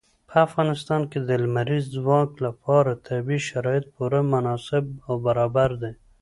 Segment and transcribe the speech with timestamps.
[0.29, 5.93] په افغانستان کې د لمریز ځواک لپاره طبیعي شرایط پوره مناسب او برابر دي.